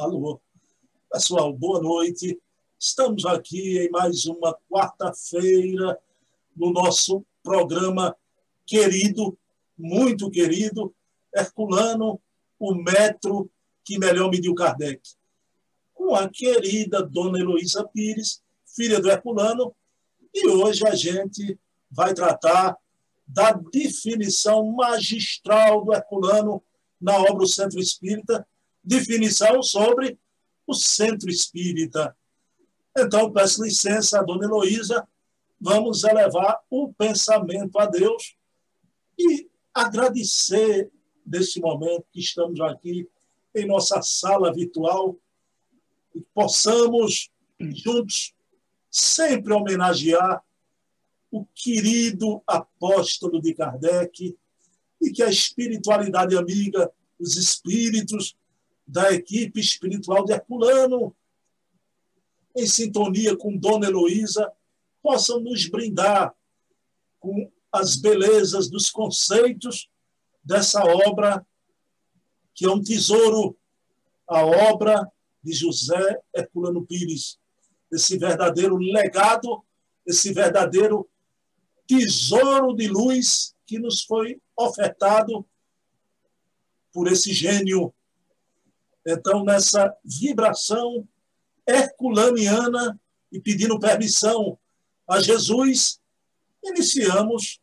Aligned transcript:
Alô. 0.00 0.40
Pessoal, 1.12 1.52
boa 1.52 1.78
noite. 1.78 2.40
Estamos 2.78 3.26
aqui 3.26 3.80
em 3.80 3.90
mais 3.90 4.24
uma 4.24 4.56
quarta-feira 4.70 5.98
no 6.56 6.72
nosso 6.72 7.22
programa 7.42 8.16
querido, 8.64 9.36
muito 9.76 10.30
querido, 10.30 10.94
Herculano, 11.36 12.18
o 12.58 12.74
metro 12.74 13.50
que 13.84 13.98
melhor 13.98 14.30
mediu 14.30 14.54
Kardec. 14.54 15.02
Com 15.92 16.14
a 16.14 16.30
querida 16.30 17.02
Dona 17.02 17.38
Heloísa 17.38 17.86
Pires, 17.86 18.42
filha 18.74 19.02
do 19.02 19.10
Herculano, 19.10 19.74
e 20.32 20.48
hoje 20.48 20.86
a 20.88 20.94
gente 20.94 21.60
vai 21.90 22.14
tratar 22.14 22.74
da 23.28 23.52
definição 23.52 24.64
magistral 24.72 25.84
do 25.84 25.92
Herculano 25.92 26.62
na 26.98 27.18
obra 27.18 27.44
O 27.44 27.46
Centro 27.46 27.78
Espírita, 27.78 28.48
definição 28.82 29.62
sobre 29.62 30.18
o 30.66 30.74
Centro 30.74 31.28
Espírita. 31.28 32.16
Então, 32.96 33.32
peço 33.32 33.62
licença 33.62 34.22
Dona 34.22 34.44
Heloísa, 34.44 35.06
vamos 35.60 36.04
elevar 36.04 36.60
o 36.70 36.92
pensamento 36.92 37.78
a 37.78 37.86
Deus 37.86 38.36
e 39.18 39.48
agradecer 39.74 40.90
desse 41.24 41.60
momento 41.60 42.06
que 42.12 42.20
estamos 42.20 42.60
aqui 42.60 43.08
em 43.54 43.66
nossa 43.66 44.00
sala 44.02 44.52
virtual 44.52 45.16
e 46.14 46.20
possamos 46.34 47.30
juntos 47.60 48.34
sempre 48.90 49.52
homenagear 49.52 50.42
o 51.30 51.46
querido 51.54 52.42
apóstolo 52.46 53.40
de 53.40 53.54
Kardec 53.54 54.36
e 55.00 55.10
que 55.10 55.22
a 55.22 55.28
espiritualidade 55.28 56.36
amiga, 56.36 56.90
os 57.18 57.36
espíritos 57.36 58.36
da 58.90 59.12
equipe 59.12 59.60
espiritual 59.60 60.24
de 60.24 60.32
Herculano, 60.32 61.16
em 62.56 62.66
sintonia 62.66 63.36
com 63.36 63.56
Dona 63.56 63.86
Heloísa, 63.86 64.50
possam 65.00 65.38
nos 65.38 65.66
brindar 65.68 66.34
com 67.20 67.50
as 67.70 67.94
belezas 67.94 68.68
dos 68.68 68.90
conceitos 68.90 69.88
dessa 70.42 70.82
obra, 70.84 71.46
que 72.52 72.66
é 72.66 72.70
um 72.70 72.82
tesouro, 72.82 73.56
a 74.26 74.44
obra 74.44 75.08
de 75.42 75.52
José 75.52 76.20
Herculano 76.34 76.84
Pires, 76.84 77.38
esse 77.92 78.18
verdadeiro 78.18 78.76
legado, 78.76 79.64
esse 80.04 80.32
verdadeiro 80.32 81.08
tesouro 81.86 82.74
de 82.74 82.88
luz 82.88 83.54
que 83.64 83.78
nos 83.78 84.02
foi 84.02 84.40
ofertado 84.56 85.46
por 86.92 87.06
esse 87.06 87.32
gênio. 87.32 87.94
Então, 89.06 89.44
nessa 89.44 89.94
vibração 90.04 91.06
herculaniana 91.66 93.00
e 93.32 93.40
pedindo 93.40 93.78
permissão 93.78 94.58
a 95.08 95.20
Jesus, 95.20 96.00
iniciamos 96.62 97.60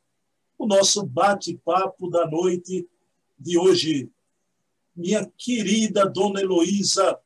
o 0.58 0.66
nosso 0.66 1.06
bate-papo 1.06 2.10
da 2.10 2.26
noite 2.28 2.88
de 3.38 3.58
hoje. 3.58 4.12
Minha 4.96 5.30
querida 5.38 6.10
Dona 6.10 6.42
Heloísa, 6.42 7.20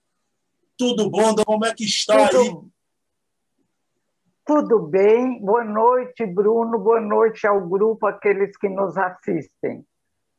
tudo 0.78 1.10
bom? 1.10 1.34
Como 1.46 1.66
é 1.66 1.74
que 1.74 1.86
está 1.86 2.28
tudo, 2.28 2.42
aí? 2.42 2.72
Tudo 4.46 4.80
bem. 4.80 5.40
Boa 5.40 5.64
noite, 5.64 6.26
Bruno. 6.26 6.78
Boa 6.78 7.00
noite 7.00 7.48
ao 7.48 7.66
grupo, 7.66 8.06
aqueles 8.06 8.58
que 8.58 8.68
nos 8.68 8.98
assistem. 8.98 9.86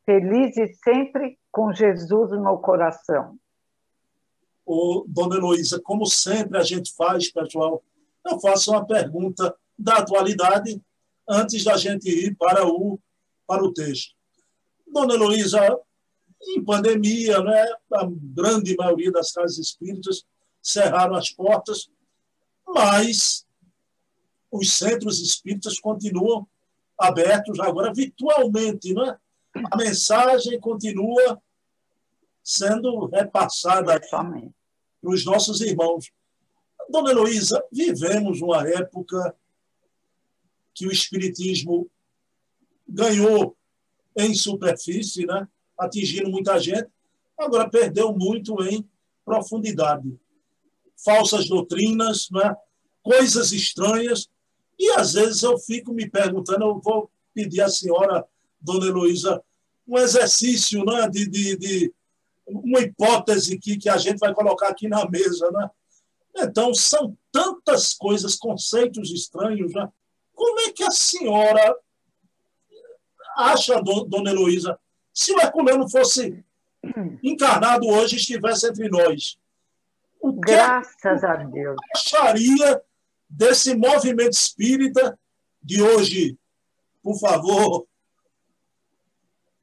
Feliz 0.04 0.56
e 0.56 0.74
sempre 0.74 1.38
com 1.50 1.72
Jesus 1.72 2.32
no 2.32 2.58
coração. 2.58 3.38
Ô, 4.64 5.04
Dona 5.08 5.36
Heloísa, 5.36 5.80
como 5.80 6.06
sempre 6.06 6.58
a 6.58 6.62
gente 6.62 6.92
faz, 6.94 7.30
pessoal, 7.30 7.82
eu 8.24 8.38
faço 8.40 8.70
uma 8.70 8.86
pergunta 8.86 9.54
da 9.78 9.98
atualidade 9.98 10.80
antes 11.28 11.64
da 11.64 11.76
gente 11.76 12.08
ir 12.08 12.36
para 12.36 12.66
o, 12.66 12.98
para 13.46 13.64
o 13.64 13.72
texto. 13.72 14.14
Dona 14.86 15.14
Heloísa, 15.14 15.78
em 16.48 16.64
pandemia, 16.64 17.40
né, 17.42 17.66
a 17.94 18.08
grande 18.10 18.76
maioria 18.76 19.10
das 19.10 19.32
casas 19.32 19.58
espíritas 19.58 20.24
cerraram 20.60 21.14
as 21.14 21.30
portas, 21.30 21.90
mas 22.66 23.46
os 24.50 24.76
centros 24.76 25.20
espíritas 25.20 25.80
continuam 25.80 26.46
abertos 26.98 27.58
agora 27.58 27.92
virtualmente, 27.92 28.94
né? 28.94 29.18
A 29.70 29.76
mensagem 29.76 30.60
continua 30.60 31.40
sendo 32.42 33.06
repassada 33.06 34.00
para 34.00 34.42
os 35.02 35.24
nossos 35.24 35.60
irmãos. 35.60 36.10
Dona 36.90 37.10
Heloísa, 37.10 37.62
vivemos 37.72 38.40
uma 38.40 38.68
época 38.68 39.34
que 40.74 40.86
o 40.86 40.92
Espiritismo 40.92 41.88
ganhou 42.88 43.56
em 44.16 44.34
superfície, 44.34 45.24
né? 45.26 45.48
atingindo 45.78 46.30
muita 46.30 46.58
gente, 46.58 46.88
agora 47.38 47.68
perdeu 47.68 48.12
muito 48.12 48.62
em 48.62 48.86
profundidade. 49.24 50.18
Falsas 50.96 51.48
doutrinas, 51.48 52.28
né? 52.30 52.54
coisas 53.02 53.52
estranhas, 53.52 54.28
e 54.78 54.90
às 54.90 55.14
vezes 55.14 55.42
eu 55.42 55.58
fico 55.58 55.92
me 55.92 56.08
perguntando, 56.08 56.64
eu 56.64 56.80
vou 56.80 57.10
pedir 57.34 57.60
à 57.62 57.68
senhora, 57.68 58.26
dona 58.60 58.86
Heloísa, 58.86 59.42
um 59.86 59.98
exercício 59.98 60.84
né? 60.84 61.08
de, 61.08 61.28
de, 61.28 61.56
de 61.56 61.94
uma 62.52 62.80
hipótese 62.80 63.58
que, 63.58 63.76
que 63.76 63.88
a 63.88 63.96
gente 63.96 64.18
vai 64.18 64.32
colocar 64.34 64.68
aqui 64.68 64.88
na 64.88 65.08
mesa. 65.08 65.50
Né? 65.50 65.70
Então, 66.38 66.74
são 66.74 67.16
tantas 67.30 67.94
coisas, 67.94 68.36
conceitos 68.36 69.10
estranhos, 69.10 69.72
né? 69.72 69.88
Como 70.34 70.60
é 70.60 70.72
que 70.72 70.82
a 70.82 70.90
senhora 70.90 71.76
acha, 73.36 73.80
dona 73.80 74.30
Heloísa, 74.30 74.78
se 75.12 75.32
o 75.32 75.40
Herculano 75.40 75.88
fosse 75.88 76.42
encarnado 77.22 77.86
hoje 77.86 78.16
estivesse 78.16 78.68
entre 78.68 78.88
nós? 78.88 79.38
O 80.20 80.32
que 80.32 80.52
Graças 80.52 81.24
a 81.24 81.36
Deus. 81.36 81.76
acharia 81.94 82.82
desse 83.28 83.74
movimento 83.74 84.32
espírita 84.32 85.18
de 85.62 85.82
hoje? 85.82 86.38
Por 87.02 87.18
favor. 87.18 87.86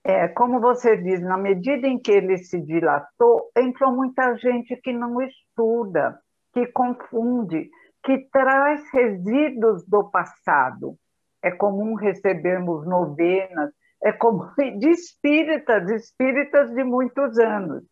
É, 0.10 0.28
como 0.28 0.60
você 0.60 0.98
diz, 0.98 1.22
na 1.22 1.38
medida 1.38 1.86
em 1.86 2.00
que 2.00 2.12
ele 2.12 2.36
se 2.40 2.60
dilatou, 2.60 3.52
entrou 3.56 3.92
muita 3.92 4.36
gente 4.38 4.76
que 4.78 4.92
não 4.92 5.22
estuda, 5.22 6.20
que 6.52 6.66
confunde, 6.66 7.70
que 8.04 8.18
traz 8.32 8.82
resíduos 8.92 9.86
do 9.86 10.10
passado. 10.10 10.96
É 11.44 11.52
comum 11.52 11.94
recebermos 11.94 12.88
novenas, 12.88 13.70
é 14.04 14.12
comum 14.12 14.50
de 14.80 14.90
espíritas, 14.90 15.88
espíritas 15.92 16.72
de 16.72 16.84
muitos 16.84 17.38
anos. 17.38 17.84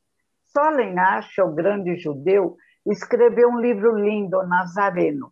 Solen 0.48 0.98
Acha, 0.98 1.46
o 1.46 1.54
grande 1.54 1.98
judeu, 1.98 2.58
escreveu 2.84 3.48
um 3.48 3.60
livro 3.60 3.96
lindo, 3.96 4.42
Nazareno. 4.48 5.32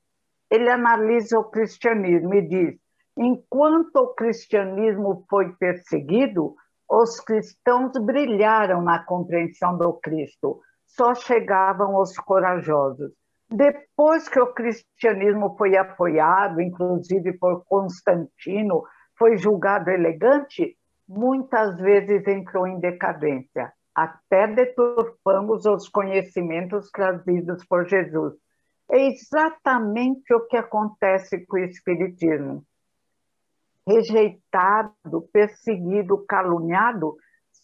Ele 0.52 0.70
analisa 0.70 1.40
o 1.40 1.50
cristianismo 1.50 2.36
e 2.36 2.48
diz: 2.48 2.76
enquanto 3.18 3.96
o 3.96 4.14
cristianismo 4.14 5.26
foi 5.28 5.52
perseguido, 5.54 6.56
os 6.90 7.20
cristãos 7.20 7.92
brilharam 8.00 8.82
na 8.82 9.04
compreensão 9.04 9.78
do 9.78 9.94
Cristo, 9.94 10.60
só 10.86 11.14
chegavam 11.14 11.98
os 12.00 12.16
corajosos. 12.18 13.12
Depois 13.50 14.28
que 14.28 14.40
o 14.40 14.54
cristianismo 14.54 15.56
foi 15.58 15.78
apoiado, 15.78 16.62
inclusive 16.62 17.34
por 17.38 17.64
Constantino, 17.66 18.84
foi 19.18 19.38
julgado 19.38 19.90
elegante, 19.90 20.76
muitas 21.08 21.78
vezes 21.78 22.28
entrou 22.28 22.68
em 22.68 22.80
decadência. 22.80 23.72
Até 23.94 24.48
deturpamos 24.48 25.66
os 25.66 25.88
conhecimentos 25.88 26.90
trazidos 26.92 27.64
por 27.66 27.88
Jesus. 27.88 28.34
É 28.92 29.08
exatamente 29.08 30.34
o 30.34 30.46
que 30.48 30.58
acontece 30.58 31.46
com 31.46 31.58
o 31.58 31.60
Espiritismo. 31.60 32.64
Rejeitado, 33.88 35.30
perseguido, 35.32 36.26
caluniado, 36.26 37.16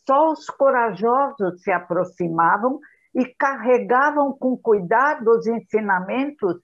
só 0.06 0.32
os 0.32 0.46
corajosos 0.48 1.62
se 1.62 1.72
aproximavam 1.72 2.80
e 3.16 3.26
carregavam 3.36 4.36
com 4.38 4.58
cuidado 4.58 5.30
os 5.30 5.48
ensinamentos 5.48 6.62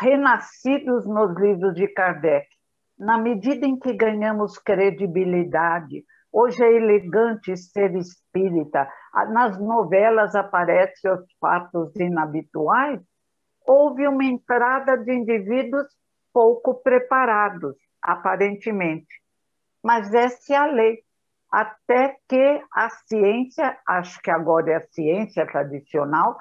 renascidos 0.00 1.06
nos 1.06 1.34
livros 1.36 1.74
de 1.74 1.88
Kardec. 1.88 2.46
Na 2.98 3.18
medida 3.18 3.66
em 3.66 3.78
que 3.78 3.92
ganhamos 3.92 4.58
credibilidade, 4.58 6.04
hoje 6.32 6.62
é 6.64 6.72
elegante 6.72 7.56
ser 7.56 7.94
espírita, 7.94 8.88
nas 9.32 9.58
novelas 9.58 10.34
aparecem 10.34 11.10
os 11.10 11.24
fatos 11.40 11.94
inabituais, 11.96 13.00
houve 13.66 14.06
uma 14.06 14.24
entrada 14.24 14.96
de 14.96 15.12
indivíduos 15.12 15.86
pouco 16.32 16.82
preparados, 16.82 17.76
aparentemente. 18.06 19.20
Mas 19.82 20.14
essa 20.14 20.54
é 20.54 20.56
a 20.56 20.66
lei 20.66 21.02
até 21.50 22.16
que 22.28 22.62
a 22.72 22.88
ciência, 22.90 23.78
acho 23.86 24.20
que 24.20 24.30
agora 24.30 24.72
é 24.72 24.76
a 24.76 24.86
ciência 24.88 25.46
tradicional, 25.46 26.36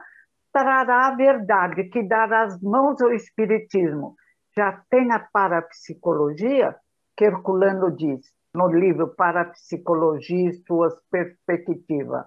trará 0.52 1.08
a 1.08 1.16
verdade, 1.16 1.86
que 1.86 2.04
dará 2.04 2.44
as 2.44 2.62
mãos 2.62 3.02
ao 3.02 3.14
Espiritismo. 3.14 4.16
Já 4.56 4.82
tem 4.90 5.12
a 5.12 5.20
parapsicologia, 5.20 6.76
que 7.16 7.26
Herculano 7.26 7.92
diz 7.92 8.22
no 8.54 8.68
livro 8.68 9.10
Parapsicologia 9.16 10.50
e 10.50 10.54
Suas 10.66 10.94
Perspectivas. 11.12 12.26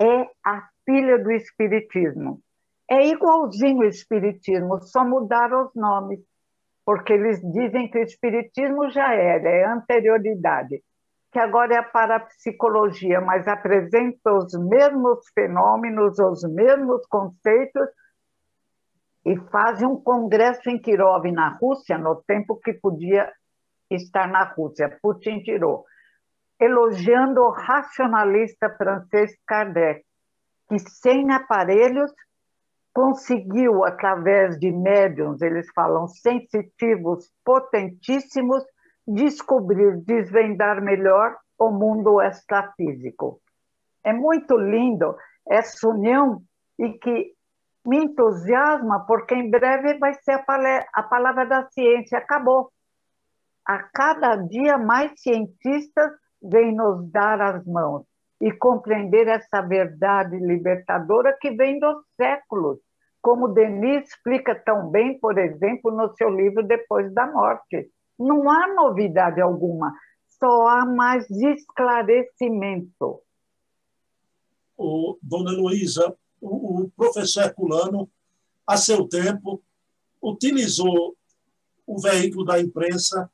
É 0.00 0.28
a 0.44 0.68
filha 0.84 1.18
do 1.18 1.30
Espiritismo. 1.32 2.40
É 2.90 3.06
igualzinho 3.06 3.78
o 3.78 3.84
Espiritismo, 3.84 4.80
só 4.82 5.04
mudaram 5.04 5.66
os 5.66 5.74
nomes, 5.74 6.20
porque 6.84 7.12
eles 7.12 7.40
dizem 7.40 7.90
que 7.90 7.98
o 7.98 8.02
Espiritismo 8.02 8.90
já 8.90 9.14
era, 9.14 9.48
é 9.48 9.64
anterioridade 9.66 10.82
que 11.34 11.40
agora 11.40 11.74
é 11.74 11.78
a 11.78 11.82
parapsicologia, 11.82 13.20
mas 13.20 13.48
apresenta 13.48 14.32
os 14.32 14.54
mesmos 14.56 15.18
fenômenos, 15.34 16.16
os 16.20 16.44
mesmos 16.44 17.04
conceitos, 17.08 17.88
e 19.26 19.36
faz 19.50 19.82
um 19.82 19.96
congresso 19.96 20.70
em 20.70 20.78
Kirov, 20.78 21.24
na 21.32 21.48
Rússia, 21.48 21.98
no 21.98 22.22
tempo 22.22 22.54
que 22.60 22.72
podia 22.74 23.32
estar 23.90 24.28
na 24.28 24.44
Rússia, 24.44 24.96
Putin 25.02 25.40
tirou, 25.40 25.84
elogiando 26.60 27.40
o 27.40 27.50
racionalista 27.50 28.70
francês 28.70 29.36
Kardec, 29.44 30.04
que 30.68 30.78
sem 30.78 31.32
aparelhos 31.32 32.12
conseguiu, 32.94 33.84
através 33.84 34.56
de 34.58 34.70
médiums, 34.70 35.42
eles 35.42 35.68
falam 35.74 36.06
sensitivos 36.06 37.28
potentíssimos, 37.44 38.64
descobrir, 39.06 40.00
desvendar 40.04 40.80
melhor 40.80 41.36
o 41.58 41.70
mundo 41.70 42.22
extrafísico. 42.22 43.40
É 44.04 44.12
muito 44.12 44.56
lindo 44.56 45.16
essa 45.46 45.88
união 45.88 46.40
e 46.78 46.92
que 46.92 47.34
me 47.84 48.04
entusiasma, 48.04 49.04
porque 49.06 49.34
em 49.34 49.50
breve 49.50 49.98
vai 49.98 50.14
ser 50.14 50.42
a, 50.92 51.02
palavra 51.02 51.44
da 51.44 51.68
ciência. 51.70 52.18
Acabou. 52.18 52.70
A 53.66 53.82
cada 53.82 54.36
dia 54.36 54.78
mais 54.78 55.20
cientistas 55.20 56.12
vêm 56.40 56.74
nos 56.74 57.10
dar 57.10 57.40
as 57.40 57.66
mãos 57.66 58.06
e 58.40 58.52
compreender 58.52 59.28
essa 59.28 59.62
verdade 59.62 60.36
libertadora 60.36 61.36
que 61.40 61.50
vem 61.52 61.78
dos 61.78 61.96
séculos, 62.16 62.78
como 63.22 63.48
Denis 63.48 64.08
explica 64.08 64.54
tão 64.54 64.90
bem, 64.90 65.18
por 65.18 65.38
exemplo, 65.38 65.90
no 65.90 66.14
seu 66.14 66.28
livro 66.28 66.62
Depois 66.62 67.12
da 67.14 67.26
Morte. 67.30 67.90
Não 68.18 68.50
há 68.50 68.74
novidade 68.74 69.40
alguma, 69.40 69.92
só 70.38 70.68
há 70.68 70.84
mais 70.84 71.28
esclarecimento. 71.30 73.20
O, 74.76 75.16
dona 75.22 75.52
Luísa, 75.52 76.14
o, 76.40 76.90
professor 76.96 77.44
Herculano, 77.44 78.10
a 78.66 78.76
seu 78.76 79.08
tempo, 79.08 79.62
utilizou 80.20 81.16
o 81.86 82.00
veículo 82.00 82.44
da 82.44 82.60
imprensa, 82.60 83.30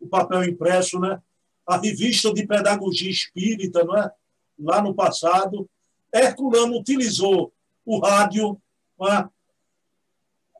o 0.00 0.06
papel 0.06 0.44
impresso, 0.44 1.00
né? 1.00 1.20
A 1.66 1.76
revista 1.76 2.32
de 2.32 2.46
pedagogia 2.46 3.10
espírita, 3.10 3.84
não 3.84 3.96
é? 3.96 4.10
lá 4.58 4.80
no 4.80 4.94
passado. 4.94 5.68
Herculano 6.12 6.78
utilizou 6.78 7.52
o 7.84 7.98
rádio, 7.98 8.60
é? 9.02 9.28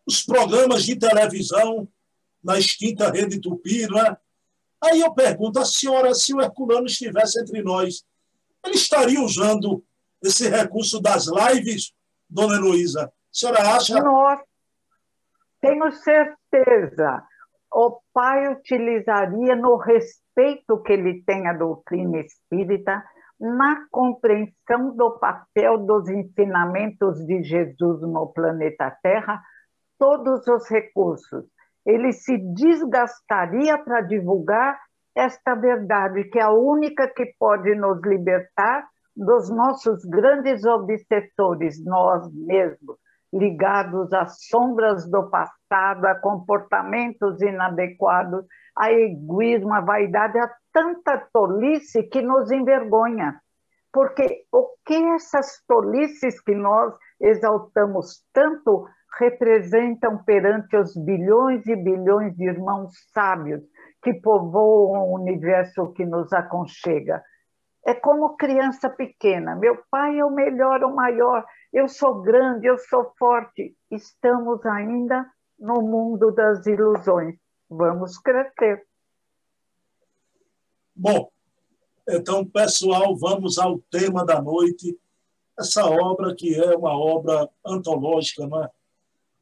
os 0.05 0.23
programas 0.23 0.85
de 0.85 0.97
televisão, 0.97 1.89
na 2.43 2.59
extinta 2.59 3.11
Rede 3.11 3.41
Tupi, 3.41 3.87
não 3.89 3.99
é? 3.99 4.17
Aí 4.85 5.01
eu 5.01 5.13
pergunto, 5.13 5.59
a 5.59 5.65
senhora, 5.65 6.15
se 6.15 6.35
o 6.35 6.41
Herculano 6.41 6.87
estivesse 6.87 7.41
entre 7.41 7.63
nós, 7.63 8.05
ele 8.65 8.75
estaria 8.75 9.21
usando 9.21 9.83
esse 10.23 10.49
recurso 10.49 11.01
das 11.01 11.27
lives, 11.27 11.93
dona 12.29 12.57
Heloísa? 12.57 13.07
A 13.07 13.11
senhora 13.33 13.77
acha? 13.77 13.99
Nossa, 13.99 14.45
tenho 15.61 15.91
certeza. 15.93 17.25
O 17.79 18.01
pai 18.15 18.49
utilizaria 18.49 19.55
no 19.55 19.77
respeito 19.77 20.83
que 20.83 20.95
ele 20.95 21.23
tem 21.27 21.47
à 21.47 21.53
doutrina 21.53 22.21
espírita, 22.21 23.05
na 23.39 23.87
compreensão 23.91 24.97
do 24.97 25.19
papel 25.19 25.85
dos 25.85 26.09
ensinamentos 26.09 27.19
de 27.27 27.43
Jesus 27.43 28.01
no 28.01 28.33
planeta 28.33 28.97
Terra, 29.03 29.43
todos 29.99 30.49
os 30.49 30.67
recursos. 30.71 31.45
Ele 31.85 32.13
se 32.13 32.39
desgastaria 32.55 33.77
para 33.77 34.01
divulgar 34.01 34.81
esta 35.15 35.55
verdade, 35.55 36.25
que 36.31 36.39
é 36.39 36.45
a 36.45 36.53
única 36.53 37.07
que 37.09 37.27
pode 37.39 37.75
nos 37.75 38.01
libertar 38.07 38.89
dos 39.15 39.51
nossos 39.51 40.03
grandes 40.07 40.65
obsessores, 40.65 41.85
nós 41.85 42.27
mesmos, 42.33 42.97
ligados 43.33 44.13
às 44.13 44.47
sombras 44.47 45.09
do 45.11 45.29
passado, 45.29 46.07
a 46.07 46.15
comportamentos 46.15 47.41
inadequados, 47.43 48.45
a 48.77 48.93
egoísmo, 48.93 49.73
a 49.75 49.81
vaidade, 49.81 50.39
a 50.39 50.51
tanta 50.73 51.19
tolice 51.33 52.03
que 52.05 52.23
nos 52.23 52.51
envergonha. 52.51 53.41
Porque 53.93 54.45
o 54.53 54.69
que 54.85 54.95
essas 55.15 55.63
tolices 55.67 56.41
que 56.41 56.55
nós 56.55 56.95
exaltamos 57.21 58.23
tanto 58.33 58.87
representam 59.19 60.23
perante 60.25 60.77
os 60.77 60.95
bilhões 60.95 61.67
e 61.67 61.75
bilhões 61.75 62.37
de 62.37 62.45
irmãos 62.45 62.93
sábios 63.13 63.63
que 64.03 64.13
povoam 64.15 65.11
o 65.11 65.15
universo 65.15 65.93
que 65.93 66.05
nos 66.05 66.33
aconchega. 66.33 67.23
É 67.87 67.95
como 67.95 68.37
criança 68.37 68.91
pequena. 68.91 69.55
Meu 69.55 69.81
pai 69.89 70.19
é 70.19 70.25
o 70.25 70.31
melhor, 70.31 70.83
o 70.83 70.93
maior. 70.93 71.47
Eu 71.73 71.89
sou 71.89 72.21
grande, 72.21 72.67
eu 72.67 72.77
sou 72.79 73.13
forte. 73.17 73.77
Estamos 73.89 74.67
ainda 74.67 75.25
no 75.57 75.83
mundo 75.83 76.33
das 76.33 76.67
ilusões. 76.67 77.37
Vamos 77.71 78.19
crescer. 78.19 78.85
Bom, 80.97 81.31
então, 82.09 82.45
pessoal, 82.45 83.17
vamos 83.17 83.57
ao 83.57 83.79
tema 83.79 84.27
da 84.27 84.43
noite. 84.43 84.99
Essa 85.57 85.87
obra 85.87 86.35
que 86.35 86.61
é 86.61 86.77
uma 86.77 86.99
obra 86.99 87.49
antológica, 87.65 88.49
não 88.49 88.65
é? 88.65 88.71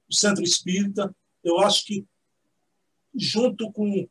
o 0.06 0.14
Centro 0.14 0.42
Espírita. 0.42 1.16
Eu 1.42 1.60
acho 1.60 1.86
que, 1.86 2.06
junto 3.14 3.72
com 3.72 4.06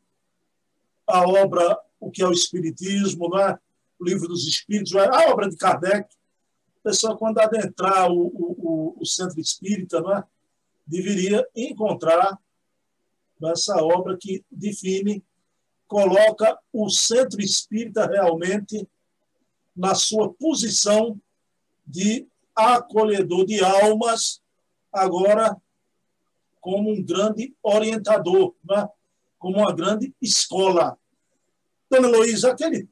a 1.06 1.22
obra 1.22 1.78
O 2.00 2.10
que 2.10 2.20
é 2.20 2.26
o 2.26 2.32
Espiritismo, 2.32 3.30
né? 3.30 3.52
o 3.52 3.58
Livro 4.04 4.28
dos 4.28 4.46
Espíritos, 4.46 4.94
a 4.94 5.30
obra 5.30 5.48
de 5.48 5.56
Kardec, 5.56 6.08
a 6.78 6.88
pessoa, 6.88 7.16
quando 7.16 7.38
adentrar 7.38 8.10
o, 8.10 8.26
o, 8.26 8.96
o 9.00 9.06
Centro 9.06 9.40
Espírita, 9.40 10.00
né? 10.02 10.22
deveria 10.86 11.46
encontrar 11.54 12.38
essa 13.42 13.76
obra 13.82 14.16
que 14.18 14.44
define, 14.50 15.22
coloca 15.86 16.58
o 16.72 16.88
Centro 16.88 17.40
Espírita 17.40 18.06
realmente 18.06 18.88
na 19.76 19.94
sua 19.94 20.32
posição 20.32 21.20
de 21.86 22.26
acolhedor 22.54 23.44
de 23.44 23.62
almas, 23.62 24.40
agora 24.92 25.56
como 26.60 26.90
um 26.90 27.02
grande 27.02 27.54
orientador, 27.62 28.54
né? 28.64 28.88
como 29.38 29.58
uma 29.58 29.74
grande 29.74 30.14
escola. 30.22 30.96
Dona 31.90 32.08
Luísa, 32.08 32.52
aquele 32.52 32.88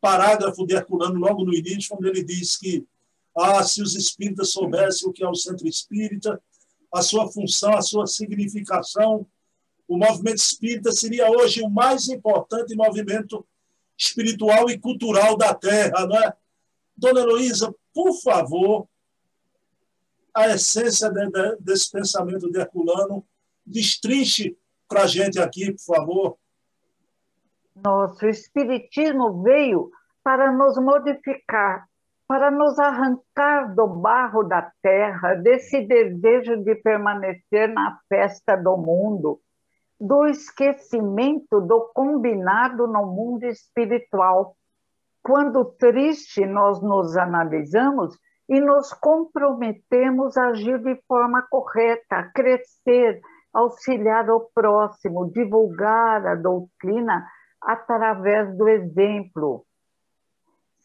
parágrafo 0.00 0.66
de 0.66 0.74
Herculano, 0.74 1.18
logo 1.18 1.44
no 1.44 1.54
início, 1.54 1.90
quando 1.90 2.06
ele 2.06 2.24
diz 2.24 2.56
que 2.56 2.86
ah, 3.36 3.62
se 3.62 3.82
os 3.82 3.94
espíritas 3.94 4.52
soubessem 4.52 5.08
o 5.08 5.12
que 5.12 5.22
é 5.22 5.28
o 5.28 5.34
centro 5.34 5.66
espírita, 5.68 6.40
a 6.92 7.02
sua 7.02 7.30
função, 7.30 7.74
a 7.74 7.82
sua 7.82 8.06
significação, 8.06 9.26
o 9.86 9.96
movimento 9.96 10.38
espírita 10.38 10.92
seria 10.92 11.30
hoje 11.30 11.62
o 11.62 11.70
mais 11.70 12.08
importante 12.08 12.76
movimento 12.76 13.46
espiritual 13.98 14.70
e 14.70 14.78
cultural 14.78 15.36
da 15.36 15.52
Terra, 15.54 16.06
não 16.06 16.16
é? 16.16 16.32
Dona 16.96 17.20
Heloísa, 17.20 17.74
por 17.92 18.12
favor, 18.20 18.88
a 20.34 20.48
essência 20.48 21.10
de, 21.10 21.28
de, 21.28 21.56
desse 21.60 21.90
pensamento 21.90 22.50
de 22.50 22.58
Herculano. 22.58 23.26
Destrinche 23.66 24.56
para 24.88 25.02
a 25.02 25.06
gente 25.06 25.38
aqui, 25.38 25.72
por 25.72 25.82
favor. 25.82 26.38
Nosso 27.82 28.26
Espiritismo 28.26 29.42
veio 29.42 29.90
para 30.22 30.52
nos 30.52 30.76
modificar, 30.78 31.86
para 32.26 32.50
nos 32.50 32.78
arrancar 32.78 33.74
do 33.74 33.86
barro 33.86 34.42
da 34.42 34.70
terra, 34.82 35.34
desse 35.34 35.86
desejo 35.86 36.62
de 36.62 36.74
permanecer 36.76 37.68
na 37.68 37.98
festa 38.08 38.56
do 38.56 38.76
mundo, 38.76 39.40
do 40.00 40.26
esquecimento 40.26 41.60
do 41.60 41.90
combinado 41.94 42.86
no 42.86 43.06
mundo 43.06 43.44
espiritual. 43.44 44.54
Quando 45.22 45.64
triste 45.64 46.46
nós 46.46 46.80
nos 46.82 47.16
analisamos, 47.16 48.16
e 48.50 48.60
nos 48.60 48.92
comprometemos 48.92 50.36
a 50.36 50.48
agir 50.48 50.80
de 50.80 51.00
forma 51.06 51.40
correta, 51.48 52.16
a 52.16 52.32
crescer, 52.32 53.20
auxiliar 53.54 54.28
o 54.28 54.50
próximo, 54.52 55.30
divulgar 55.30 56.26
a 56.26 56.34
doutrina 56.34 57.24
através 57.62 58.56
do 58.56 58.68
exemplo, 58.68 59.64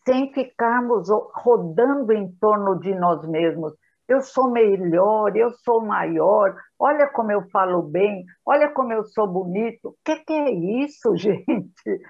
sem 0.05 0.31
ficarmos 0.33 1.09
rodando 1.33 2.11
em 2.13 2.31
torno 2.39 2.79
de 2.79 2.93
nós 2.93 3.27
mesmos, 3.27 3.73
eu 4.07 4.21
sou 4.21 4.51
melhor, 4.51 5.35
eu 5.35 5.51
sou 5.51 5.83
maior, 5.83 6.55
olha 6.79 7.07
como 7.09 7.31
eu 7.31 7.41
falo 7.49 7.81
bem, 7.81 8.23
olha 8.45 8.71
como 8.71 8.93
eu 8.93 9.03
sou 9.03 9.27
bonito. 9.27 9.89
O 9.89 9.95
que, 10.05 10.17
que 10.17 10.33
é 10.33 10.51
isso, 10.51 11.13
gente? 11.17 12.01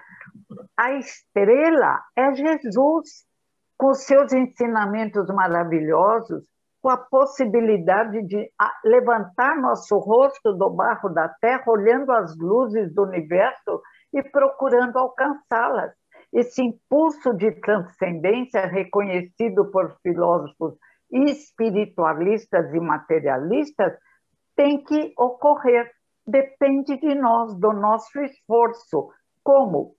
A 0.76 0.92
estrela 0.92 2.00
é 2.14 2.34
Jesus, 2.34 3.24
com 3.78 3.94
seus 3.94 4.32
ensinamentos 4.32 5.26
maravilhosos, 5.28 6.44
com 6.82 6.90
a 6.90 6.98
possibilidade 6.98 8.22
de 8.26 8.50
levantar 8.84 9.56
nosso 9.56 9.98
rosto 9.98 10.52
do 10.52 10.70
barro 10.70 11.08
da 11.08 11.28
terra, 11.40 11.64
olhando 11.66 12.12
as 12.12 12.36
luzes 12.38 12.94
do 12.94 13.04
universo 13.04 13.80
e 14.16 14.22
procurando 14.22 14.96
alcançá-las. 14.96 15.92
Esse 16.32 16.62
impulso 16.62 17.34
de 17.34 17.52
transcendência 17.60 18.66
reconhecido 18.66 19.70
por 19.70 19.94
filósofos 20.02 20.74
espiritualistas 21.10 22.72
e 22.74 22.80
materialistas 22.80 23.92
tem 24.56 24.82
que 24.82 25.12
ocorrer. 25.18 25.90
Depende 26.26 26.96
de 26.96 27.14
nós, 27.14 27.54
do 27.60 27.72
nosso 27.72 28.18
esforço. 28.20 29.10
Como? 29.44 29.94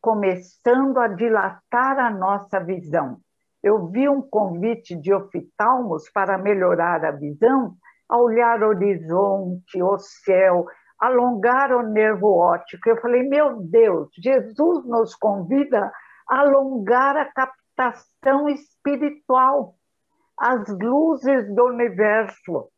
Começando 0.00 0.98
a 0.98 1.08
dilatar 1.08 1.98
a 1.98 2.10
nossa 2.10 2.60
visão. 2.60 3.16
Eu 3.62 3.88
vi 3.88 4.06
um 4.08 4.20
convite 4.20 4.94
de 4.94 5.12
oftalmos 5.12 6.10
para 6.10 6.36
melhorar 6.36 7.02
a 7.02 7.10
visão, 7.10 7.74
a 8.08 8.18
olhar 8.18 8.62
horizonte, 8.62 9.82
o 9.82 9.96
céu, 9.98 10.66
alongar 11.06 11.72
o 11.72 11.82
nervo 11.82 12.36
óptico. 12.36 12.88
Eu 12.88 13.00
falei, 13.00 13.22
meu 13.22 13.60
Deus, 13.60 14.08
Jesus 14.16 14.84
nos 14.86 15.14
convida 15.14 15.92
a 16.28 16.40
alongar 16.40 17.16
a 17.16 17.32
captação 17.32 18.48
espiritual 18.48 19.74
as 20.38 20.68
luzes 20.68 21.54
do 21.54 21.66
universo, 21.66 22.68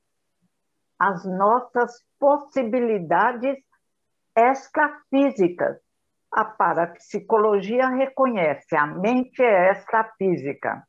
as 0.98 1.24
nossas 1.24 1.92
possibilidades 2.18 3.56
extrafísicas. 4.36 5.78
A 6.32 6.44
parapsicologia 6.44 7.88
reconhece 7.88 8.76
a 8.76 8.86
mente 8.86 9.42
é 9.42 9.72
extrafísica. 9.72 10.82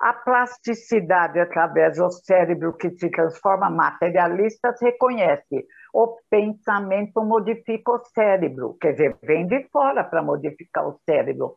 A 0.00 0.12
plasticidade 0.12 1.38
através 1.38 1.98
do 1.98 2.10
cérebro 2.10 2.74
que 2.76 2.90
se 2.90 3.10
transforma 3.10 3.70
materialistas 3.70 4.80
reconhece 4.80 5.66
o 5.94 6.18
pensamento 6.28 7.22
modifica 7.22 7.92
o 7.92 8.04
cérebro, 8.06 8.76
quer 8.80 8.92
dizer, 8.92 9.16
vem 9.22 9.46
de 9.46 9.62
fora 9.68 10.02
para 10.02 10.20
modificar 10.20 10.88
o 10.88 10.98
cérebro. 11.08 11.56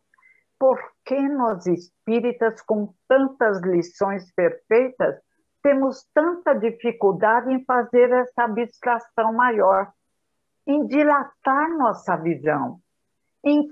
Por 0.56 0.78
que 1.04 1.20
nós 1.28 1.66
espíritas, 1.66 2.62
com 2.62 2.94
tantas 3.08 3.60
lições 3.62 4.32
perfeitas, 4.32 5.16
temos 5.60 6.06
tanta 6.14 6.54
dificuldade 6.54 7.52
em 7.52 7.64
fazer 7.64 8.12
essa 8.12 8.44
abstração 8.44 9.32
maior, 9.32 9.90
em 10.64 10.86
dilatar 10.86 11.76
nossa 11.76 12.16
visão, 12.16 12.78
em 13.44 13.68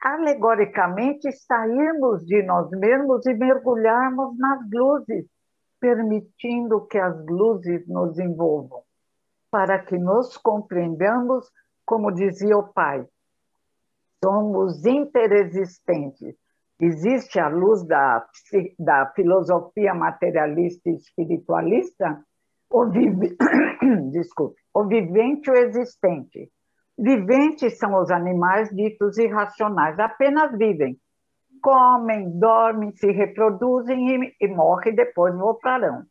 alegoricamente 0.00 1.30
sairmos 1.32 2.24
de 2.24 2.42
nós 2.44 2.70
mesmos 2.70 3.26
e 3.26 3.34
mergulharmos 3.34 4.38
nas 4.38 4.60
luzes, 4.72 5.26
permitindo 5.78 6.86
que 6.86 6.96
as 6.96 7.26
luzes 7.26 7.86
nos 7.86 8.18
envolvam, 8.18 8.85
para 9.50 9.78
que 9.78 9.98
nos 9.98 10.36
compreendamos, 10.36 11.50
como 11.84 12.12
dizia 12.12 12.56
o 12.56 12.72
Pai, 12.72 13.06
somos 14.22 14.84
interexistentes. 14.84 16.34
Existe 16.80 17.38
a 17.38 17.48
luz 17.48 17.86
da, 17.86 18.26
da 18.78 19.06
filosofia 19.14 19.94
materialista 19.94 20.90
e 20.90 20.96
espiritualista, 20.96 22.22
o, 22.70 22.86
vive... 22.90 23.36
Desculpe, 24.12 24.60
o 24.74 24.84
vivente 24.84 25.48
e 25.48 25.52
o 25.52 25.56
existente. 25.56 26.50
Viventes 26.98 27.78
são 27.78 28.00
os 28.00 28.10
animais 28.10 28.68
ditos 28.70 29.16
irracionais, 29.18 29.98
apenas 29.98 30.56
vivem. 30.56 30.98
Comem, 31.62 32.38
dormem, 32.38 32.92
se 32.92 33.10
reproduzem 33.10 34.24
e, 34.24 34.36
e 34.40 34.48
morrem 34.48 34.92
e 34.92 34.96
depois 34.96 35.34
voltarão. 35.34 36.04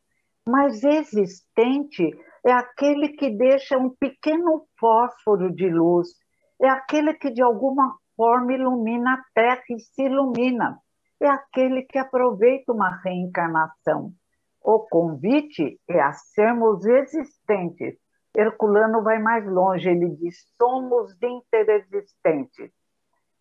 Mas 0.47 0.83
existente 0.83 2.11
é 2.45 2.51
aquele 2.51 3.09
que 3.09 3.31
deixa 3.31 3.75
um 3.75 3.89
pequeno 3.89 4.67
fósforo 4.79 5.51
de 5.51 5.67
luz, 5.67 6.09
é 6.61 6.69
aquele 6.69 7.15
que 7.15 7.31
de 7.31 7.41
alguma 7.41 7.97
forma 8.15 8.53
ilumina 8.53 9.15
a 9.15 9.23
terra 9.33 9.63
e 9.69 9.79
se 9.79 10.03
ilumina. 10.03 10.79
É 11.19 11.27
aquele 11.27 11.81
que 11.83 11.97
aproveita 11.97 12.71
uma 12.71 13.01
reencarnação. 13.03 14.13
O 14.63 14.79
convite 14.79 15.79
é 15.89 15.99
a 15.99 16.11
sermos 16.13 16.85
existentes. 16.85 17.97
Herculano 18.35 19.01
vai 19.01 19.17
mais 19.17 19.45
longe, 19.47 19.89
ele 19.89 20.09
diz: 20.09 20.35
somos 20.61 21.15
interexistentes. 21.23 22.71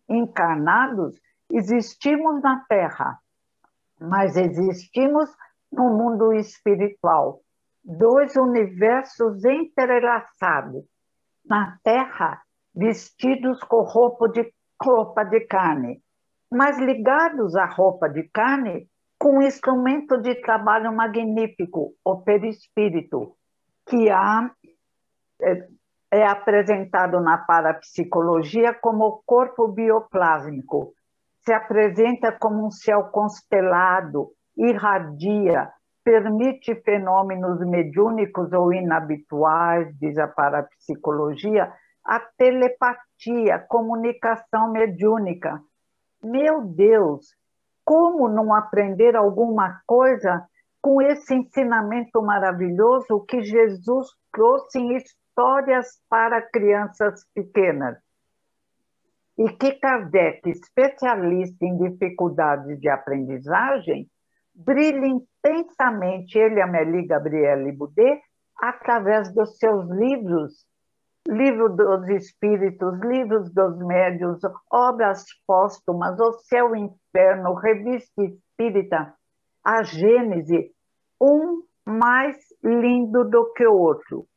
Encarnados, 0.09 1.19
existimos 1.51 2.41
na 2.41 2.63
Terra, 2.67 3.19
mas 3.99 4.35
existimos 4.35 5.29
no 5.71 5.89
mundo 5.89 6.33
espiritual. 6.33 7.41
Dois 7.87 8.35
universos 8.35 9.45
entrelaçados. 9.45 10.83
Na 11.45 11.77
Terra, 11.83 12.41
vestidos 12.73 13.59
com 13.63 13.83
roupa 13.83 14.27
de 14.27 14.51
roupa 14.81 15.23
de 15.23 15.41
carne, 15.41 16.01
mas 16.51 16.79
ligados 16.79 17.55
à 17.55 17.65
roupa 17.65 18.09
de 18.09 18.23
carne 18.23 18.89
com 19.19 19.37
um 19.37 19.41
instrumento 19.43 20.17
de 20.17 20.33
trabalho 20.41 20.91
magnífico, 20.91 21.93
o 22.03 22.17
perispírito, 22.17 23.35
que 23.85 24.09
há, 24.09 24.49
é, 25.41 25.67
é 26.11 26.27
apresentado 26.27 27.19
na 27.21 27.37
parapsicologia 27.37 28.73
como 28.73 29.05
o 29.05 29.21
corpo 29.25 29.67
bioplásmico. 29.67 30.93
Se 31.41 31.53
apresenta 31.53 32.31
como 32.31 32.65
um 32.65 32.71
céu 32.71 33.03
constelado, 33.05 34.31
irradia, 34.57 35.71
permite 36.05 36.75
fenômenos 36.83 37.59
mediúnicos 37.67 38.53
ou 38.53 38.71
inabituais, 38.71 39.91
diz 39.97 40.15
a 40.19 40.27
parapsicologia, 40.27 41.73
a 42.05 42.19
telepatia, 42.37 43.57
comunicação 43.67 44.71
mediúnica. 44.71 45.59
Meu 46.23 46.61
Deus, 46.61 47.35
como 47.83 48.29
não 48.29 48.53
aprender 48.53 49.15
alguma 49.15 49.81
coisa 49.87 50.47
com 50.79 51.01
esse 51.01 51.33
ensinamento 51.33 52.21
maravilhoso 52.21 53.25
que 53.27 53.41
Jesus 53.41 54.07
trouxe 54.31 54.77
em 54.77 54.95
histórias 54.97 55.87
para 56.07 56.39
crianças 56.39 57.25
pequenas? 57.33 57.97
E 59.39 59.49
que 59.49 59.73
Kardec, 59.79 60.47
especialista 60.49 61.65
em 61.65 61.75
dificuldades 61.77 62.79
de 62.79 62.89
aprendizagem, 62.89 64.07
brilha 64.55 65.05
intensamente, 65.05 66.37
ele 66.37 66.61
Amélie 66.61 67.05
Gabriele 67.05 67.71
Boudet, 67.71 68.21
através 68.57 69.33
dos 69.33 69.57
seus 69.57 69.89
livros 69.89 70.65
Livro 71.27 71.69
dos 71.69 72.07
Espíritos, 72.09 72.99
Livros 73.01 73.51
dos 73.51 73.79
Médios, 73.79 74.39
Obras 74.71 75.25
Póstumas, 75.47 76.19
O 76.19 76.33
Céu 76.33 76.75
e 76.75 76.81
o 76.81 76.85
Inferno, 76.85 77.55
Revista 77.55 78.21
Espírita, 78.21 79.11
a 79.63 79.81
Gênese, 79.81 80.71
um 81.19 81.63
mais 81.83 82.37
lindo 82.63 83.23
do 83.27 83.51
que 83.53 83.65
o 83.65 83.73
outro. 83.73 84.27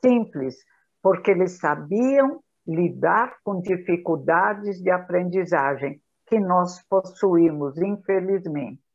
Simples, 0.00 0.54
porque 1.02 1.32
eles 1.32 1.58
sabiam 1.58 2.40
lidar 2.64 3.38
com 3.42 3.60
dificuldades 3.60 4.80
de 4.80 4.90
aprendizagem 4.90 6.00
que 6.26 6.38
nós 6.38 6.80
possuímos, 6.88 7.76
infelizmente. 7.76 8.85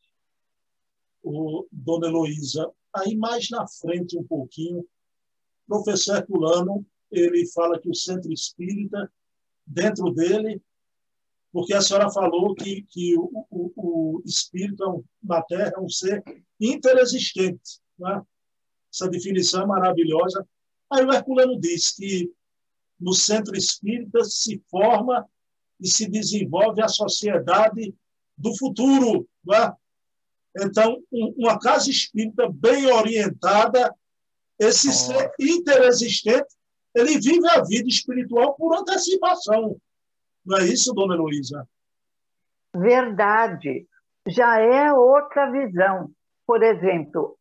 O, 1.24 1.68
Dona 1.72 2.08
Heloísa, 2.08 2.72
aí 2.94 3.16
mais 3.16 3.50
na 3.50 3.68
frente 3.68 4.18
um 4.18 4.24
pouquinho, 4.24 4.86
professor 5.68 6.18
Herculano 6.18 6.86
ele 7.12 7.46
fala 7.48 7.80
que 7.80 7.90
o 7.90 7.96
centro 7.96 8.32
espírita, 8.32 9.12
dentro 9.66 10.12
dele, 10.12 10.62
porque 11.52 11.74
a 11.74 11.82
senhora 11.82 12.10
falou 12.10 12.56
que, 12.56 12.84
que 12.84 13.18
o, 13.18 13.46
o, 13.50 13.72
o 13.76 14.22
espírito 14.26 15.04
na 15.22 15.42
Terra 15.42 15.74
é 15.76 15.80
um 15.80 15.90
ser 15.90 16.24
interexistente. 16.60 17.82
Né? 18.00 18.22
Essa 18.92 19.10
definição 19.10 19.64
é 19.64 19.66
maravilhosa. 19.66 20.48
Aí 20.90 21.04
o 21.04 21.12
Herculano 21.12 21.60
diz 21.60 21.92
que 21.92 22.32
no 22.98 23.14
centro 23.14 23.56
espírita 23.56 24.24
se 24.24 24.64
forma 24.70 25.28
e 25.80 25.88
se 25.88 26.08
desenvolve 26.08 26.82
a 26.82 26.88
sociedade 26.88 27.94
do 28.38 28.56
futuro. 28.58 29.28
Né? 29.46 29.74
Então, 30.58 30.98
uma 31.12 31.58
casa 31.60 31.90
espírita 31.90 32.50
bem 32.52 32.92
orientada, 32.92 33.94
esse 34.60 34.90
oh. 34.90 34.92
ser 34.92 35.32
interexistente 35.40 36.48
ele 36.94 37.20
vive 37.20 37.48
a 37.50 37.64
vida 37.64 37.88
espiritual 37.88 38.54
por 38.56 38.78
antecipação. 38.78 39.78
Não 40.46 40.58
é 40.58 40.64
isso, 40.66 40.94
dona 40.94 41.16
Luísa? 41.16 41.68
Verdade. 42.76 43.88
Já 44.28 44.60
é 44.60 44.92
outra 44.94 45.52
visão. 45.52 46.12
Por 46.46 46.62
exemplo, 46.64 47.38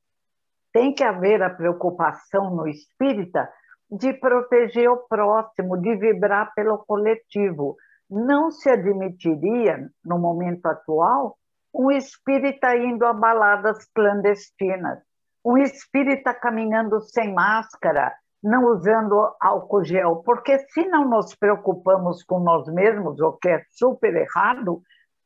Tem 0.72 0.94
que 0.94 1.02
haver 1.02 1.42
a 1.42 1.50
preocupação 1.50 2.54
no 2.54 2.68
espírita 2.68 3.52
de 3.90 4.12
proteger 4.12 4.88
o 4.88 4.98
próximo, 4.98 5.76
de 5.76 5.96
vibrar 5.96 6.54
pelo 6.54 6.78
coletivo. 6.78 7.76
Não 8.08 8.52
se 8.52 8.70
admitiria, 8.70 9.90
no 10.04 10.16
momento 10.16 10.66
atual, 10.66 11.36
um 11.72 11.90
espírita 11.90 12.76
indo 12.76 13.04
a 13.04 13.12
baladas 13.12 13.84
clandestinas, 13.94 14.98
um 15.44 15.56
espírita 15.58 16.34
caminhando 16.34 17.00
sem 17.00 17.32
máscara, 17.32 18.12
não 18.42 18.64
usando 18.66 19.34
álcool 19.40 19.84
gel, 19.84 20.22
porque 20.24 20.58
se 20.70 20.84
não 20.86 21.08
nos 21.08 21.34
preocupamos 21.34 22.22
com 22.24 22.40
nós 22.40 22.66
mesmos, 22.68 23.20
o 23.20 23.32
que 23.32 23.48
é 23.48 23.64
super 23.70 24.14
errado, 24.14 24.82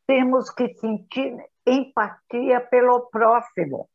temos 0.07 0.51
que 0.51 0.75
sentir 0.75 1.37
empatia 1.67 2.61
pelo 2.61 3.09
próximo, 3.11 3.89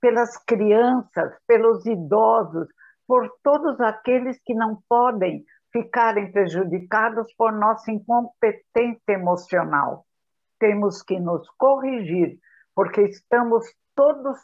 pelas 0.00 0.36
crianças, 0.44 1.34
pelos 1.46 1.86
idosos, 1.86 2.68
por 3.06 3.30
todos 3.42 3.80
aqueles 3.80 4.38
que 4.44 4.54
não 4.54 4.78
podem 4.88 5.44
ficarem 5.72 6.32
prejudicados 6.32 7.32
por 7.36 7.52
nossa 7.52 7.90
incompetência 7.90 9.12
emocional. 9.12 10.05
Temos 10.58 11.02
que 11.02 11.18
nos 11.20 11.48
corrigir, 11.58 12.38
porque 12.74 13.02
estamos 13.02 13.66
todos 13.94 14.38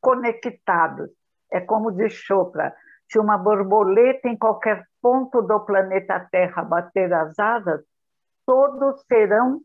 conectados. 0.00 1.10
É 1.50 1.60
como 1.60 1.90
diz 1.92 2.12
Chopra, 2.12 2.74
se 3.08 3.18
uma 3.18 3.36
borboleta 3.36 4.28
em 4.28 4.36
qualquer 4.36 4.86
ponto 5.02 5.42
do 5.42 5.60
planeta 5.60 6.28
Terra 6.30 6.62
bater 6.62 7.12
as 7.12 7.38
asas, 7.38 7.82
todos 8.46 9.02
serão 9.06 9.60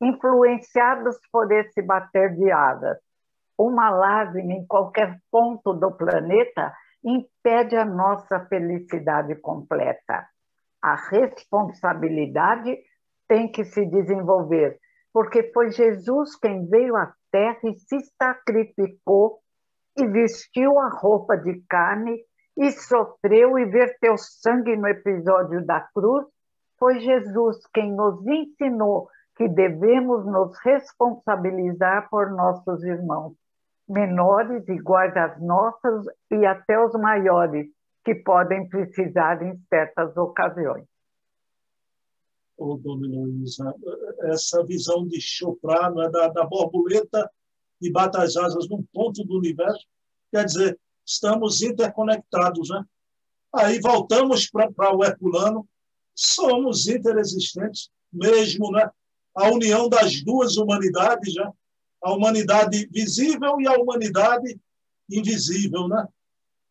influenciados 0.00 1.18
por 1.30 1.50
esse 1.52 1.82
bater 1.82 2.34
de 2.34 2.50
asas. 2.50 2.98
Uma 3.56 3.90
lágrima 3.90 4.52
em 4.52 4.66
qualquer 4.66 5.18
ponto 5.30 5.74
do 5.74 5.92
planeta 5.92 6.74
impede 7.04 7.76
a 7.76 7.84
nossa 7.84 8.40
felicidade 8.46 9.34
completa. 9.36 10.26
A 10.82 10.94
responsabilidade 10.94 12.78
tem 13.30 13.46
que 13.48 13.64
se 13.64 13.86
desenvolver, 13.86 14.76
porque 15.12 15.52
foi 15.52 15.70
Jesus 15.70 16.34
quem 16.34 16.66
veio 16.66 16.96
à 16.96 17.12
Terra 17.30 17.60
e 17.62 17.78
se 17.78 18.00
sacrificou 18.20 19.38
e 19.96 20.04
vestiu 20.04 20.76
a 20.80 20.88
roupa 20.88 21.36
de 21.36 21.62
carne 21.68 22.18
e 22.56 22.72
sofreu 22.72 23.56
e 23.56 23.66
verteu 23.66 24.18
sangue 24.18 24.76
no 24.76 24.88
episódio 24.88 25.64
da 25.64 25.80
cruz, 25.94 26.26
foi 26.76 26.98
Jesus 26.98 27.64
quem 27.72 27.94
nos 27.94 28.26
ensinou 28.26 29.08
que 29.36 29.48
devemos 29.48 30.26
nos 30.26 30.58
responsabilizar 30.64 32.08
por 32.10 32.32
nossos 32.32 32.82
irmãos, 32.82 33.34
menores 33.88 34.68
iguais 34.68 35.16
às 35.16 35.40
nossas 35.40 36.04
e 36.32 36.44
até 36.44 36.84
os 36.84 36.92
maiores, 36.94 37.68
que 38.04 38.16
podem 38.16 38.68
precisar 38.68 39.40
em 39.40 39.56
certas 39.68 40.16
ocasiões. 40.16 40.89
Dona 42.60 43.74
essa 44.24 44.64
visão 44.64 45.06
de 45.06 45.20
Chopra, 45.20 45.92
é 46.04 46.10
da, 46.10 46.28
da 46.28 46.44
borboleta 46.44 47.30
e 47.80 47.90
bata 47.90 48.22
as 48.22 48.36
asas 48.36 48.68
num 48.68 48.82
ponto 48.92 49.24
do 49.24 49.38
universo, 49.38 49.86
quer 50.30 50.44
dizer, 50.44 50.78
estamos 51.04 51.62
interconectados, 51.62 52.68
né? 52.68 52.84
Aí 53.54 53.80
voltamos 53.80 54.48
para 54.48 54.94
o 54.94 55.02
Herculano, 55.02 55.66
somos 56.14 56.86
interexistentes 56.86 57.90
mesmo, 58.12 58.70
né? 58.70 58.88
A 59.34 59.48
união 59.50 59.88
das 59.88 60.22
duas 60.22 60.56
humanidades, 60.56 61.34
né? 61.34 61.50
A 62.02 62.12
humanidade 62.12 62.86
visível 62.92 63.60
e 63.60 63.66
a 63.66 63.74
humanidade 63.74 64.60
invisível, 65.08 65.88
né? 65.88 66.06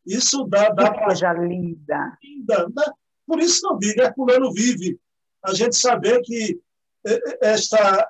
Isso 0.05 0.45
dá, 0.45 0.69
dá 0.69 0.93
que 0.93 1.03
coisa 1.03 1.33
linda. 1.33 2.17
linda 2.23 2.69
né? 2.69 2.85
Por 3.25 3.39
isso 3.39 3.61
não 3.63 3.77
digo, 3.77 4.01
Herculano 4.01 4.53
vive. 4.53 4.99
A 5.43 5.53
gente 5.53 5.75
saber 5.75 6.21
que 6.21 6.59
esta 7.41 8.07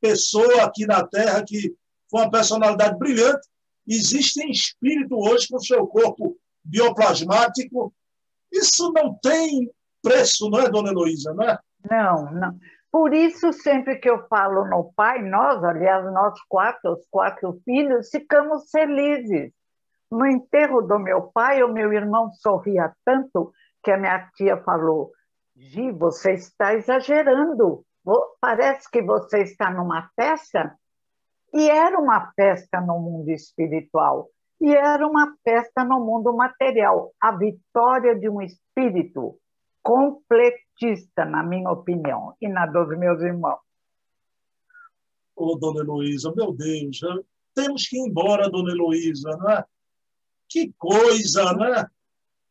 pessoa 0.00 0.64
aqui 0.64 0.86
na 0.86 1.06
Terra 1.06 1.42
que 1.44 1.74
foi 2.10 2.22
uma 2.22 2.30
personalidade 2.30 2.98
brilhante, 2.98 3.48
existe 3.86 4.42
em 4.42 4.50
espírito 4.50 5.16
hoje 5.16 5.48
com 5.48 5.58
seu 5.58 5.86
corpo 5.86 6.36
bioplasmático. 6.64 7.92
Isso 8.52 8.92
não 8.92 9.14
tem 9.14 9.70
preço, 10.02 10.48
não 10.50 10.60
é, 10.60 10.68
dona 10.68 10.90
Heloísa? 10.90 11.34
Não, 11.34 11.44
é? 11.44 11.58
não, 11.90 12.32
não. 12.32 12.58
Por 12.90 13.12
isso, 13.12 13.52
sempre 13.52 13.96
que 13.96 14.08
eu 14.08 14.26
falo 14.28 14.64
no 14.64 14.92
pai, 14.94 15.22
nós, 15.22 15.62
aliás, 15.62 16.04
nós 16.12 16.34
quatro, 16.48 16.92
os 16.92 17.06
quatro 17.10 17.60
filhos, 17.64 18.08
ficamos 18.08 18.70
felizes. 18.70 19.52
No 20.10 20.24
enterro 20.24 20.80
do 20.80 20.98
meu 20.98 21.22
pai, 21.22 21.62
o 21.62 21.72
meu 21.72 21.92
irmão 21.92 22.32
sorria 22.34 22.92
tanto 23.04 23.52
que 23.82 23.90
a 23.90 23.98
minha 23.98 24.30
tia 24.36 24.56
falou: 24.58 25.12
Gi, 25.56 25.90
você 25.92 26.34
está 26.34 26.74
exagerando. 26.74 27.84
Parece 28.40 28.90
que 28.90 29.02
você 29.02 29.42
está 29.42 29.70
numa 29.70 30.08
festa 30.14 30.78
e 31.52 31.70
era 31.70 31.98
uma 31.98 32.32
festa 32.32 32.80
no 32.80 32.98
mundo 32.98 33.30
espiritual, 33.30 34.28
e 34.60 34.70
era 34.74 35.06
uma 35.06 35.34
festa 35.42 35.84
no 35.84 35.98
mundo 36.04 36.32
material. 36.36 37.12
A 37.20 37.34
vitória 37.34 38.14
de 38.14 38.28
um 38.28 38.42
espírito 38.42 39.38
completista, 39.82 41.24
na 41.24 41.42
minha 41.42 41.70
opinião, 41.70 42.34
e 42.40 42.48
na 42.48 42.66
dos 42.66 42.88
meus 42.98 43.22
irmãos. 43.22 43.60
Ô, 45.34 45.56
dona 45.56 45.80
Heloísa, 45.80 46.32
meu 46.34 46.52
Deus, 46.52 47.00
temos 47.54 47.86
que 47.88 47.96
ir 47.96 48.08
embora, 48.08 48.50
dona 48.50 48.72
Heloísa, 48.72 49.30
não 49.38 49.50
é? 49.50 49.64
Que 50.48 50.72
coisa, 50.78 51.52
né? 51.54 51.86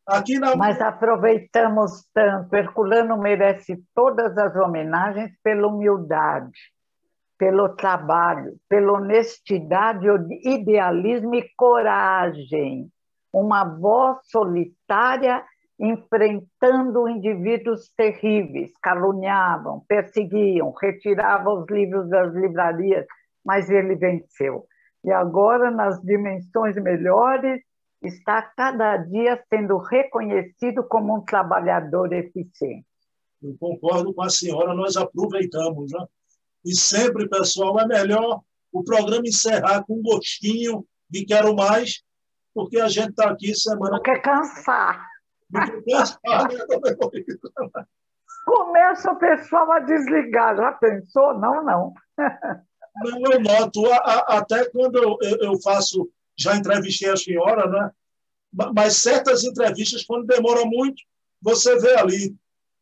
Aqui 0.06 0.38
na... 0.38 0.54
Mas 0.54 0.80
aproveitamos 0.80 2.06
tanto. 2.14 2.54
Herculano 2.54 3.18
merece 3.18 3.82
todas 3.94 4.36
as 4.38 4.54
homenagens 4.54 5.32
pela 5.42 5.66
humildade 5.66 6.52
pelo 7.38 7.68
trabalho, 7.70 8.56
pela 8.68 8.94
honestidade, 8.94 10.06
idealismo 10.42 11.34
e 11.34 11.48
coragem. 11.56 12.88
Uma 13.32 13.64
voz 13.64 14.18
solitária 14.24 15.44
enfrentando 15.78 17.06
indivíduos 17.06 17.92
terríveis, 17.94 18.72
caluniavam, 18.82 19.82
perseguiam, 19.86 20.72
retiravam 20.80 21.60
os 21.60 21.66
livros 21.68 22.08
das 22.08 22.32
livrarias, 22.34 23.04
mas 23.44 23.68
ele 23.68 23.94
venceu. 23.94 24.64
E 25.04 25.12
agora, 25.12 25.70
nas 25.70 26.00
dimensões 26.00 26.76
melhores, 26.76 27.60
está 28.06 28.42
cada 28.42 28.96
dia 28.96 29.42
sendo 29.48 29.76
reconhecido 29.78 30.84
como 30.84 31.16
um 31.16 31.20
trabalhador 31.20 32.12
eficiente. 32.12 32.86
Eu 33.42 33.56
concordo 33.58 34.14
com 34.14 34.22
a 34.22 34.30
senhora, 34.30 34.74
nós 34.74 34.96
aproveitamos, 34.96 35.92
né? 35.92 36.04
E 36.64 36.74
sempre, 36.74 37.28
pessoal, 37.28 37.78
é 37.80 37.86
melhor 37.86 38.40
o 38.72 38.82
programa 38.82 39.26
encerrar 39.26 39.84
com 39.84 39.94
um 39.94 40.02
gostinho 40.02 40.86
de 41.08 41.24
quero 41.24 41.54
mais, 41.54 42.02
porque 42.54 42.80
a 42.80 42.88
gente 42.88 43.10
está 43.10 43.30
aqui 43.30 43.54
semana. 43.54 43.96
Não 43.96 44.02
quer 44.02 44.20
cansar. 44.20 45.06
Não 45.50 45.64
quer 45.64 45.82
cansar, 45.84 46.48
né? 46.52 47.84
Começa 48.44 49.10
o 49.10 49.16
pessoal 49.16 49.72
a 49.72 49.80
desligar. 49.80 50.56
Já 50.56 50.72
pensou? 50.72 51.34
Não, 51.38 51.64
não. 51.64 51.94
Não, 53.04 53.32
eu 53.32 53.40
noto. 53.40 53.86
A, 53.92 53.96
a, 53.96 54.38
até 54.38 54.68
quando 54.70 54.96
eu, 54.96 55.18
eu, 55.40 55.60
faço, 55.60 56.08
já 56.36 56.56
entrevistei 56.56 57.10
a 57.10 57.16
senhora, 57.16 57.68
né? 57.68 57.90
Mas 58.74 58.96
certas 58.96 59.44
entrevistas, 59.44 60.04
quando 60.04 60.26
demora 60.26 60.64
muito, 60.64 61.02
você 61.40 61.78
vê 61.78 61.96
ali. 61.96 62.34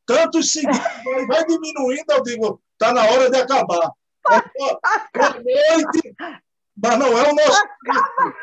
Tantos 0.07 0.53
seguintes, 0.53 0.81
vai 1.27 1.45
diminuindo, 1.47 2.05
eu 2.11 2.23
digo, 2.23 2.63
Está 2.75 2.93
na 2.93 3.03
hora 3.05 3.31
de 3.31 3.37
acabar. 3.37 3.93
Boa 4.29 5.31
noite, 5.31 6.15
mas 6.77 6.99
não 6.99 7.19
é 7.19 7.31
o 7.31 7.35
nosso. 7.35 7.63
Acaba, 7.63 8.35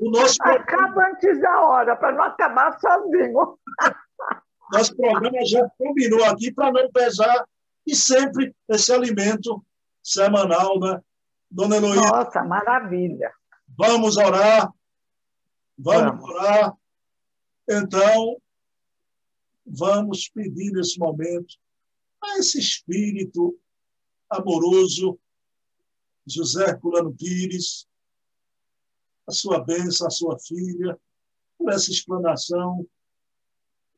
o 0.00 0.10
nosso 0.10 0.36
acaba 0.42 1.08
antes 1.08 1.40
da 1.40 1.60
hora, 1.60 1.96
para 1.96 2.12
não 2.12 2.24
acabar 2.24 2.78
sozinho. 2.78 3.58
Nosso 4.72 4.96
programa 4.96 5.38
já 5.46 5.66
combinou 5.78 6.24
aqui 6.24 6.52
para 6.52 6.72
não 6.72 6.90
pesar 6.90 7.46
e 7.86 7.94
sempre 7.94 8.54
esse 8.68 8.92
alimento 8.92 9.64
semanal, 10.02 10.80
né? 10.80 11.00
Dona 11.50 11.76
Heloísa. 11.76 12.08
Nossa, 12.08 12.42
maravilha. 12.42 13.32
Vamos 13.76 14.16
orar. 14.16 14.72
Vamos, 15.76 16.22
orar. 16.22 16.76
Então, 17.68 18.40
vamos 19.66 20.28
pedir 20.28 20.70
nesse 20.72 20.98
momento 20.98 21.56
a 22.22 22.38
esse 22.38 22.58
espírito 22.58 23.58
amoroso, 24.30 25.18
José 26.26 26.70
Herculano 26.70 27.14
Pires, 27.14 27.86
a 29.26 29.32
sua 29.32 29.62
bênção, 29.62 30.06
a 30.06 30.10
sua 30.10 30.38
filha, 30.38 30.98
por 31.58 31.72
essa 31.72 31.90
explanação 31.90 32.86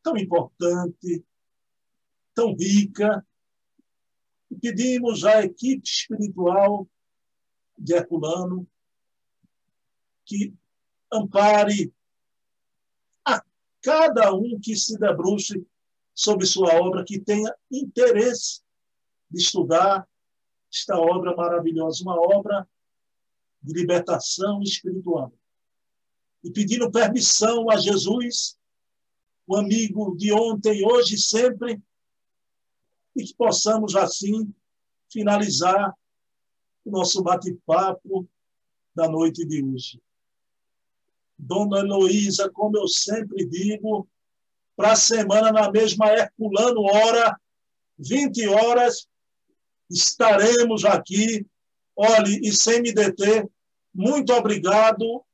tão 0.02 0.16
importante, 0.16 1.24
tão 2.34 2.54
rica. 2.54 3.26
E 4.50 4.56
pedimos 4.56 5.24
à 5.24 5.42
equipe 5.42 5.86
espiritual 5.86 6.88
de 7.76 7.94
Herculano 7.94 8.66
que 10.26 10.52
ampare 11.10 11.94
a 13.24 13.42
cada 13.80 14.34
um 14.34 14.58
que 14.60 14.76
se 14.76 14.98
debruce 14.98 15.66
sobre 16.12 16.46
sua 16.46 16.74
obra, 16.74 17.04
que 17.04 17.20
tenha 17.20 17.54
interesse 17.70 18.60
de 19.30 19.40
estudar 19.40 20.06
esta 20.72 20.98
obra 20.98 21.34
maravilhosa, 21.34 22.02
uma 22.02 22.20
obra 22.20 22.68
de 23.62 23.72
libertação 23.72 24.62
espiritual. 24.62 25.32
E 26.42 26.50
pedindo 26.50 26.90
permissão 26.90 27.70
a 27.70 27.76
Jesus, 27.76 28.58
o 29.46 29.56
amigo 29.56 30.16
de 30.16 30.32
ontem, 30.32 30.84
hoje 30.84 31.14
e 31.14 31.18
sempre, 31.18 31.80
e 33.14 33.24
que 33.24 33.34
possamos 33.34 33.94
assim 33.96 34.52
finalizar 35.10 35.96
o 36.84 36.90
nosso 36.90 37.22
bate-papo 37.22 38.28
da 38.94 39.08
noite 39.08 39.44
de 39.44 39.62
hoje. 39.64 40.00
Dona 41.38 41.80
Heloísa, 41.80 42.50
como 42.50 42.76
eu 42.76 42.88
sempre 42.88 43.46
digo, 43.46 44.08
para 44.76 44.92
a 44.92 44.96
semana, 44.96 45.52
na 45.52 45.70
mesma 45.70 46.08
Herculano 46.08 46.82
hora, 46.82 47.38
20 47.98 48.48
horas, 48.48 49.06
estaremos 49.90 50.84
aqui. 50.84 51.46
Olhe, 51.96 52.40
e 52.42 52.52
sem 52.52 52.82
me 52.82 52.92
deter, 52.92 53.48
muito 53.94 54.32
obrigado 54.32 55.24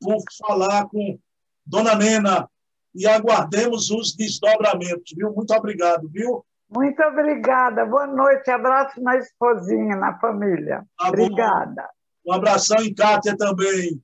por 0.00 0.18
falar 0.38 0.86
com 0.88 1.18
Dona 1.64 1.94
Nena 1.94 2.48
e 2.94 3.06
aguardemos 3.06 3.90
os 3.90 4.16
desdobramentos, 4.16 5.12
viu? 5.16 5.32
Muito 5.32 5.52
obrigado, 5.54 6.08
viu? 6.08 6.44
Muito 6.68 7.00
obrigada. 7.02 7.84
Boa 7.84 8.06
noite. 8.06 8.50
Abraço 8.50 9.00
na 9.00 9.16
esposinha, 9.16 9.96
na 9.96 10.18
família. 10.18 10.84
Tá 10.98 11.08
obrigada. 11.08 11.88
Um 12.26 12.32
abração 12.32 12.78
em 12.78 12.92
Kátia 12.92 13.36
também. 13.36 14.02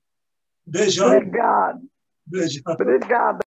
Beijão. 0.73 1.07
Obrigado. 1.09 1.81
Beijão. 2.27 2.63
Obrigada. 2.67 3.39